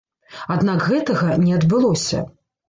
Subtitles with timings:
[0.55, 2.25] Аднак гэтага не адбылося.